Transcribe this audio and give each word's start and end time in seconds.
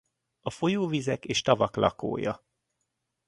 A 0.41 0.49
folyóvizek 0.49 1.25
és 1.25 1.41
tavak 1.41 1.75
lakója. 1.75 2.43